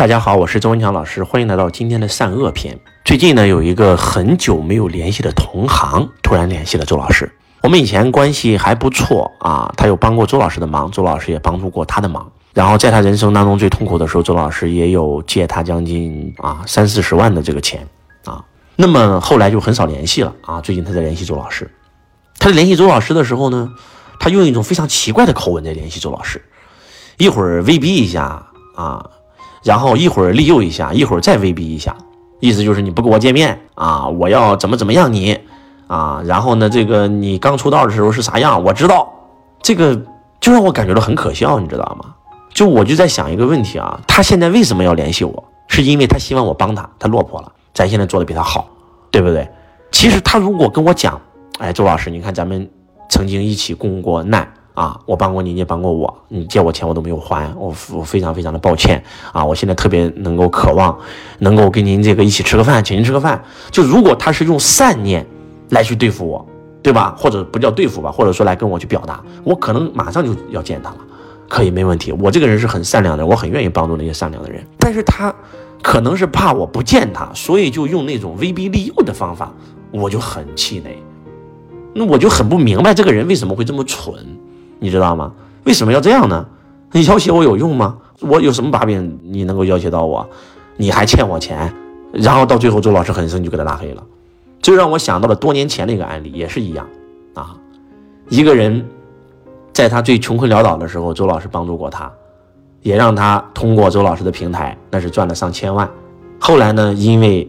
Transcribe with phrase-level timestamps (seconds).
[0.00, 2.80] 大家好，我是周文强老师，欢迎来到今天的善恶篇。
[3.04, 7.30] 最近呢，有一个很久没有联系的同行突然联系了周老师。
[7.60, 12.32] 我们以前关系还不错啊，他有帮过周老师的忙，周老师也帮助过他的忙。
[12.54, 17.86] 然后在他人生当中最痛苦的时候，周老师也有借他将近啊三四十万的这个钱
[18.24, 18.42] 啊。
[18.76, 20.62] 那么后来就很少联系了啊。
[20.62, 21.70] 最近他在联系周老师，
[22.38, 23.74] 他在联系周老师的时候呢，
[24.18, 26.42] 他用一种非常奇怪的口吻在联系周老师，
[27.18, 29.10] 一会儿威逼一下啊。
[29.62, 31.96] 然后一会儿利诱一下，一会儿再威逼一下，
[32.40, 35.38] 意思就是你不跟我见面啊，我要怎么怎么样你
[35.86, 36.22] 啊？
[36.24, 39.12] 然后呢，这个你刚出道的时候是啥样，我知道，
[39.62, 40.00] 这个
[40.40, 42.14] 就让我感觉到很可笑，你知道吗？
[42.52, 45.44] 就我就在想一个问题啊，他现在为什么要联系我？
[45.68, 48.66] 是因为他希望我帮他，他落魄了，咱现在做的比他好，
[49.10, 49.48] 对不对？
[49.92, 51.20] 其实他如果跟我讲，
[51.58, 52.68] 哎，周老师，你看咱们
[53.08, 54.52] 曾经一起共过难。
[54.80, 59.44] 啊，我帮过你，你也帮过我，你借我钱我都没有还，我我非常非常的抱歉啊！
[59.44, 60.98] 我现在特别能够渴望，
[61.40, 63.44] 能够跟您这个一起吃个饭，请您吃个饭。
[63.70, 65.26] 就如果他是用善念
[65.68, 66.46] 来去对付我，
[66.82, 67.14] 对吧？
[67.18, 70.96] 或者不叫对付吧，或者说来跟我去表达，我可能马上就要见他了，
[71.46, 72.10] 可以没问题。
[72.12, 74.66] 我这个人是很善良的，我很愿意帮助那些善良的人。
[74.78, 75.30] 但是他
[75.82, 79.52] 可能是怕我不见他，所以就用那种威逼利诱的方法，
[79.90, 80.96] 我就很气馁。
[81.92, 84.14] 那我就很不明白这个人为什么会这么蠢。
[84.80, 85.30] 你知道吗？
[85.64, 86.44] 为什么要这样呢？
[86.90, 87.96] 你要挟我有用吗？
[88.20, 90.28] 我有什么把柄你能够要挟到我？
[90.76, 91.72] 你还欠我钱，
[92.12, 94.02] 然后到最后周老师很生气就给他拉黑了，
[94.60, 96.86] 这让我想到了多年前的一个案例，也是一样
[97.34, 97.54] 啊。
[98.28, 98.84] 一个人
[99.72, 102.10] 在他最穷困潦倒的时候，周老师帮助过他，
[102.82, 105.88] 也让他通过周老师的平台那是赚了上千万。
[106.38, 107.48] 后来呢，因为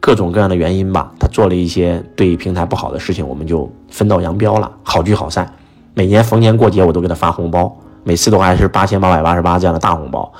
[0.00, 5.50] 各种各样的原因吧，他做了一些对平台不好的事情，我们就分道扬镳了，好聚好散。
[5.94, 10.32] 每年逢年过节，我都给他发红包，每次都还是八千八百八十八这样的大红包，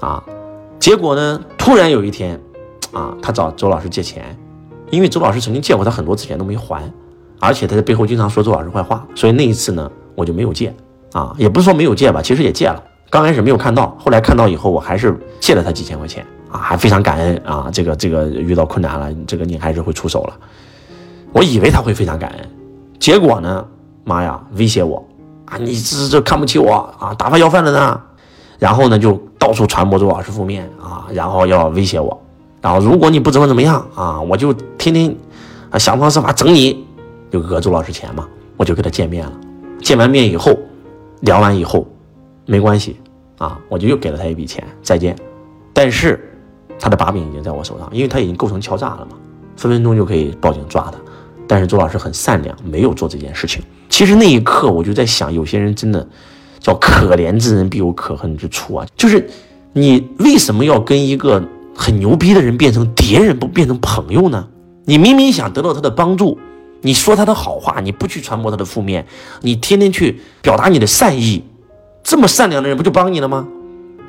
[0.00, 0.22] 啊，
[0.78, 2.40] 结果呢，突然有一天，
[2.92, 4.36] 啊，他找周老师借钱，
[4.90, 6.82] 因为周老师曾经借过他很多次钱都没还，
[7.38, 10.74] 而且他在背后经常说周老师坏话，所以那一次呢，我就没有借，
[11.12, 20.34] 啊，也不是说没有借吧，其实也借了，刚开始没有看到，后来看到以后，我还是借了他几千块钱，啊，还非常感恩啊，这个这个遇到困难了，这个你还是会出手了，
[21.32, 22.50] 我以为他会非常感恩，
[22.98, 23.64] 结果呢？
[24.04, 24.40] 妈呀！
[24.54, 25.04] 威胁我
[25.46, 25.56] 啊！
[25.58, 27.14] 你这这看不起我啊！
[27.18, 28.00] 打发要饭的呢？
[28.58, 31.06] 然后呢，就到处传播周老师负面啊！
[31.12, 32.20] 然后要威胁我，
[32.60, 35.14] 然后如果你不怎么怎么样啊，我就天天
[35.70, 36.86] 啊想方设法整你，
[37.30, 38.28] 就讹周老师钱嘛。
[38.56, 39.32] 我就跟他见面了，
[39.80, 40.56] 见完面以后，
[41.20, 41.84] 聊完以后，
[42.46, 42.96] 没关系
[43.38, 45.16] 啊，我就又给了他一笔钱，再见。
[45.72, 46.38] 但是
[46.78, 49.16] 他的把柄已经在我手上，因为他已经构成敲诈了嘛，
[49.56, 50.98] 分分钟就可以报警抓他。
[51.46, 53.62] 但是周老师很善良，没有做这件事情。
[53.88, 56.06] 其实那一刻我就在想，有些人真的
[56.58, 58.86] 叫可怜之人必有可恨之处啊！
[58.96, 59.28] 就是
[59.72, 61.42] 你为什么要跟一个
[61.74, 64.48] 很牛逼的人变成敌人，不变成朋友呢？
[64.84, 66.38] 你明明想得到他的帮助，
[66.80, 69.06] 你说他的好话，你不去传播他的负面，
[69.42, 71.44] 你天天去表达你的善意，
[72.02, 73.46] 这么善良的人不就帮你了吗？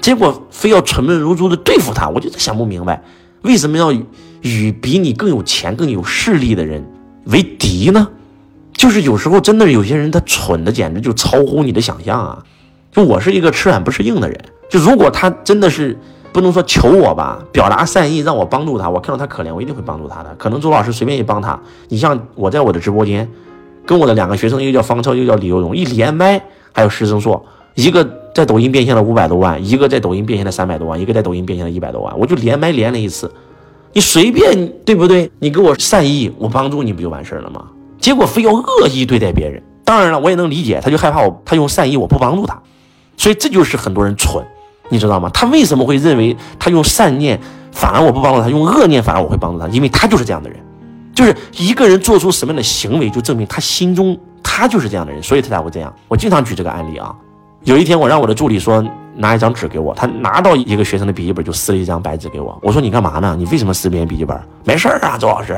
[0.01, 3.03] 结果非要蠢笨如猪的对付他，我就想不明白，
[3.43, 3.93] 为什么要
[4.41, 6.85] 与比你更有钱、更有势力的人
[7.25, 8.09] 为敌呢？
[8.73, 12.43] 就是有时候真的有些人他蠢的简直就超乎你的想象啊！
[12.91, 15.97] 就我是一个吃软不吃硬的人，就如果他真的是
[16.33, 20.35] 不能说求我吧，表达善意让我帮助他，我看到他可怜，我一定会帮助他的。
[20.37, 21.57] 可能周老师随便一帮他，
[21.89, 23.29] 你像我在我的直播间，
[23.85, 27.45] 跟我的两个学生，一个叫方超，一个叫李游荣，一连麦，还有师生硕，
[27.75, 33.31] 一个在抖音变现了五百多万，一个在抖音变现了三百多万，一个在抖音变现了一百多万，我就连麦连了一次，
[33.93, 35.31] 你随便对不对？
[35.39, 37.63] 你给我善意，我帮助你不就完事儿了吗？
[37.99, 42.59] 结果非要恶意对待别人，当然了，我也能理解，他就害怕我，他用善意，我不帮助他，
[43.15, 44.43] 所以这就是很多人蠢，
[44.89, 45.29] 你知道吗？
[45.33, 47.39] 他为什么会认为他用善念，
[47.71, 49.67] 反而我不帮助他，用恶念反而我会帮助他？
[49.67, 50.59] 因为他就是这样的人，
[51.13, 55.93] 就是一个人做出什么样的行为，就证明他心中他就是这样的人，所以他才会这样。
[56.07, 57.15] 我经常举这个案例啊，
[57.63, 58.83] 有一天我让我的助理说
[59.15, 63.35] 拿一张纸给我，他拿到一个学生的笔记本就撕了一张白纸给我，我说你干嘛呢？
[63.37, 64.37] 你为什么撕别人笔记本？
[64.65, 65.57] 没事啊，周老师。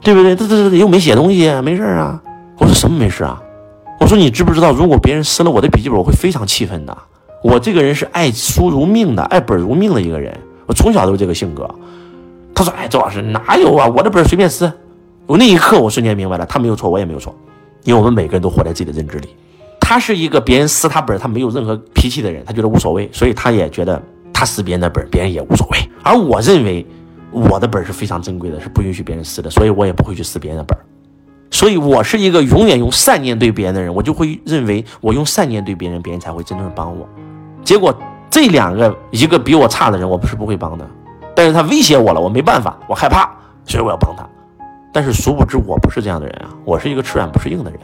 [0.00, 0.36] 对不对？
[0.36, 2.20] 这这这又没写东西，没事啊。
[2.58, 3.40] 我说什么没事啊？
[4.00, 6.96] 我说你知不知道，如果别人撕了我的笔记本，我会非常气愤的。
[7.42, 10.38] 我这个人是爱书如命的，爱本如命的一个人。
[10.66, 11.68] 我从小都是这个性格。
[12.54, 13.86] 他说：“哎，周老师哪有啊？
[13.88, 14.70] 我的本随便撕。”
[15.26, 17.34] 我那一刻我瞬间明白了，他没有错，我也没有错，
[17.84, 19.28] 因为我们每个人都活在自己的认知里。
[19.84, 24.02] 他是一个别人撕他本，他没有任何脾气的人，他觉得无所谓，所以他也觉得
[24.32, 25.78] 他撕别人的本，别人也无所谓。
[26.02, 26.84] 而我认为。
[27.36, 30.78] 我的本是非常珍贵的，是不允许别人撕的，所以我也不会去撕别人的本
[31.50, 37.08] 所以我是一个永远用善念对别人的人，我就会认为我用善念对别人，别人才会真正帮我。
[37.64, 37.92] 结果
[38.30, 40.88] 这两个一个比我差的人，我不是不会帮的，
[41.34, 43.28] 但是他威胁我了，我没办法，我害怕，
[43.64, 44.24] 所以我要帮他。
[44.92, 47.80] 但是殊不知我不是这样的人啊，我是一个吃软不吃硬的人。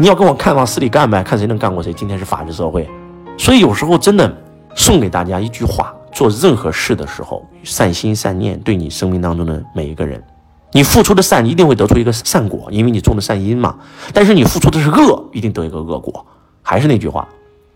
[0.00, 1.92] 你要跟我看往死里干呗，看谁能干过谁。
[1.92, 2.88] 今天是法治社会，
[3.36, 4.32] 所以有时候真的
[4.76, 10.22] 送给大家一句话：做任何事的时候，善心善念对你生命当中的每一个人，
[10.70, 13.74] 你付出的善一定会得出一个善果，因为你种的善因嘛。
[14.14, 16.24] 但是你付出的是恶，一定得一个恶果。
[16.62, 17.26] 还是那句话，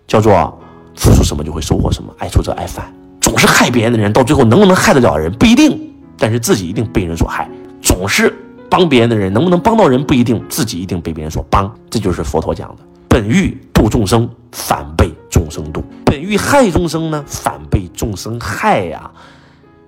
[0.06, 0.56] 叫做
[0.94, 2.94] 付出什么就会收获什么，爱出者爱返。
[3.20, 7.50] 总是害别人的人，到最后能不能害得了人不一定，但是自己一定被人所害。
[7.82, 8.32] 总是。
[8.72, 12.76] 帮别人的人能不能帮到人不一定，自己一定被别人所帮，这就是佛陀讲的。
[13.06, 19.10] 本欲度众生，反被众生度；本欲害众生呢，反被众生害呀。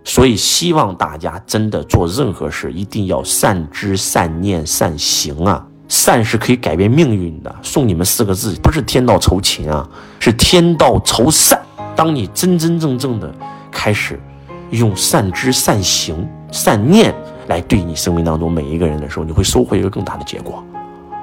[0.05, 5.67] 所以希望大家真的做任何事，一定要善知、善念、善行啊！
[5.89, 7.57] 善是可以改变命运的。
[7.63, 9.89] 送你们四个字，不是天道酬勤啊，
[10.21, 11.59] 是天道酬善。
[11.97, 13.35] 当你真真正正的
[13.71, 14.21] 开始
[14.69, 17.15] 用善知、善行、善念。
[17.47, 20.63] 来对你生命当中每一个人的时候，你会收获一个更大的结果。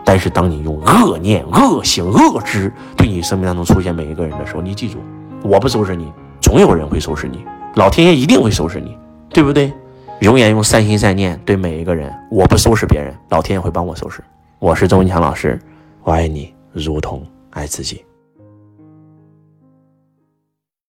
[0.04, 4.98] 但是当你用恶念、恶行、恶知对你生命当中出现每一个人的时候，你记住，
[5.44, 7.46] 我不收拾你，总有人会收拾你，
[7.76, 8.98] 老天爷一定会收拾你，
[9.30, 9.72] 对不对？
[10.22, 14.24] 永远用善心善念对每一个人，我不收拾别人，老天爷会帮我收拾。
[14.60, 15.60] 我是周文强老师，
[16.04, 18.04] 我爱你如同爱自己。